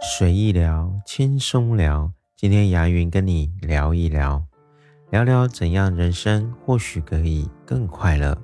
[0.00, 2.12] 随意聊，轻松聊。
[2.36, 4.40] 今天牙云跟你聊一聊，
[5.10, 8.38] 聊聊怎样人生或许可以更快乐。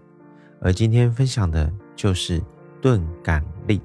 [0.61, 2.43] 而今天分享的就是
[2.82, 3.80] 钝感力。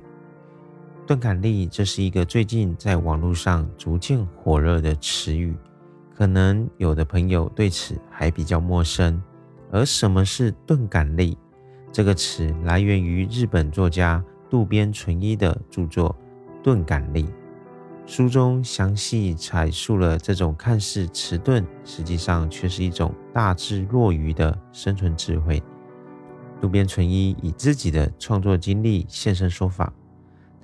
[1.06, 5.56] 钝感力，这是一个最近在网络上逐渐火热的词语，
[6.16, 9.22] 可能有的朋友对此还比较陌生。
[9.72, 11.38] 而什么是钝感力？
[11.92, 16.16] 这个词来源于日本作家渡边淳一的著作
[16.64, 17.24] 《钝感力》。
[18.10, 25.62] 书中详细阐述了这种看似迟钝，实际上却是一种大智若愚的生存智慧。
[26.60, 29.94] 渡边淳一以自己的创作经历现身说法。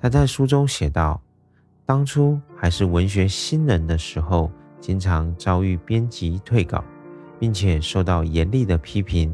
[0.02, 1.22] 他在书中写道
[1.86, 4.50] ：“当初还是文学新人的时候，
[4.80, 6.82] 经常遭遇编辑退稿，
[7.38, 9.32] 并且受到严厉的批评，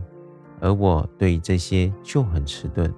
[0.61, 2.93] 而我对这些就很迟钝。”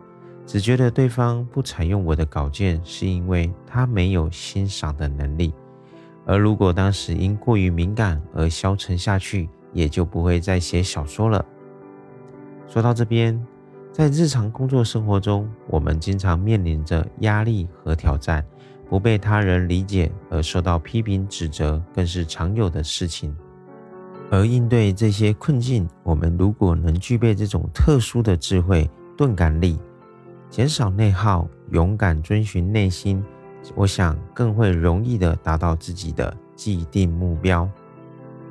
[0.46, 5.52] 只觉得对方不采用我的稿件，是因为他没有欣赏的能力。
[6.26, 11.44] 而如果当时因过于敏感而消沉下去，也就不会再写小说了。
[12.68, 13.38] 说到这边，
[13.92, 18.44] 在日常工作生活中，我们经常面临着压力和挑战，
[18.88, 23.36] 不被他人理解而受到批评指责，更是常有的事情。
[24.30, 29.78] 而应对这些困境，我们如果能具备这种特殊的智慧——钝感力。
[30.54, 33.20] 减少内耗，勇敢遵循内心，
[33.74, 37.68] 我想更会容易的达到自己的既定目标。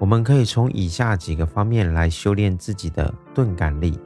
[0.02, 3.98] 我们可以从以下几个方面来修炼自己的钝感力。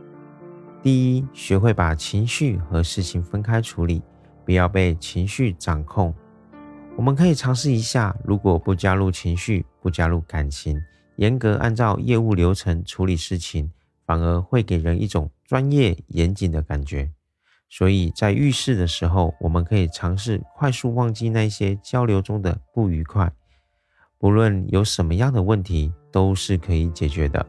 [0.83, 4.03] 第一，学会把情绪和事情分开处理，
[4.45, 6.13] 不要被情绪掌控。
[6.95, 10.79] 我们可以尝试一下，如果不加入情绪，不加入感情，
[11.15, 13.71] 严格按照业务流程处理事情，
[14.05, 17.11] 反而会给人一种专业严谨的感觉。
[17.69, 23.31] 所以在遇事的时候，我们可以尝试快速忘记那些交流中的不愉快。
[24.17, 27.45] 不论有什么样的问题，都是可以解决的。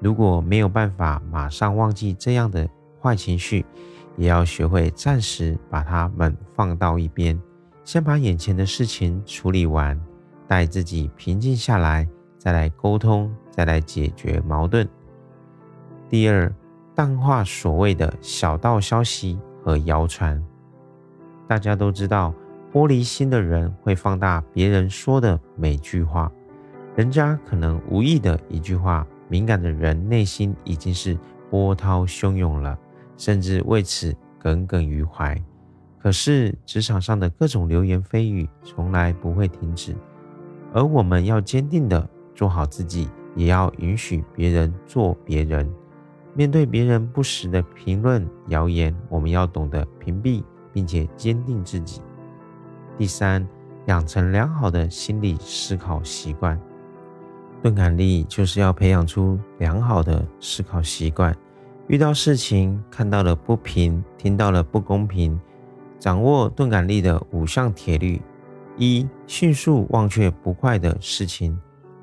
[0.00, 2.68] 如果没有办法马上忘记这样的
[3.00, 3.64] 坏情绪，
[4.16, 7.40] 也要学会暂时把它们放到一边，
[7.84, 9.98] 先把眼前的事情处理完，
[10.48, 14.86] 待自己平静下来，再来沟通，再来解决矛盾。
[16.08, 16.52] 第二，
[16.94, 19.38] 淡化所谓的小道消息。
[19.62, 20.42] 和谣传，
[21.46, 22.34] 大家都知道，
[22.72, 26.30] 玻璃心的人会放大别人说的每句话。
[26.96, 31.16] 人家可能无意的一句话，敏感的人内心已经是
[31.48, 32.78] 波涛汹涌了，
[33.16, 35.40] 甚至为此耿耿于怀。
[35.98, 39.94] 可是职场上的各种流言蜚语从来不会停止，
[40.72, 45.70] 而我们要坚定的做好自己，也要允许别人做别人。
[46.34, 52.00] 面对别人不实的评论、谣言，我们要懂得屏蔽，并且坚定自己。
[52.96, 53.46] 第三，
[53.86, 56.60] 养成良好的心理思考习惯。
[57.62, 61.36] 钝感力就是要培养出良好的思考习惯。
[61.88, 65.38] 遇到事情，看到了不平，听到了不公平，
[65.98, 68.22] 掌握钝感力的五项铁律：
[68.76, 71.58] 一、迅速忘却不快的事情；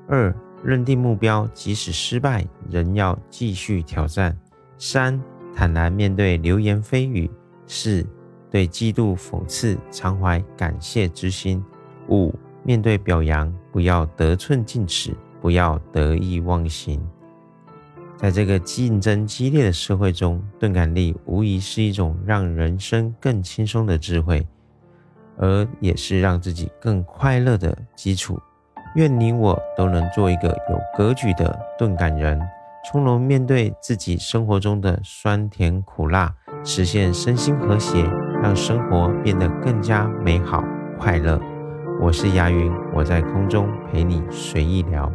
[0.06, 0.32] 二、
[0.64, 4.36] 认定目标，即使失败，仍要继续挑战。
[4.76, 5.20] 三、
[5.54, 7.30] 坦然面对流言蜚语。
[7.66, 8.04] 四、
[8.50, 11.62] 对嫉妒讽刺常怀感谢之心。
[12.08, 17.00] 五、面对表扬，不要得寸进尺，不要得意忘形。
[18.16, 24.44] 在这个竞争激烈的社会中，钝感力无疑是一种让人生更轻松的智慧，
[25.36, 28.40] 而也是让自己更快乐的基础。
[28.94, 32.40] 愿你我都能做一个有格局的钝感人，
[32.90, 36.34] 从容面对自己生活中的酸甜苦辣，
[36.64, 38.02] 实现身心和谐，
[38.42, 40.64] 让生活变得更加美好
[40.98, 41.40] 快乐。
[42.00, 45.12] 我是牙云，我在空中陪你随意聊。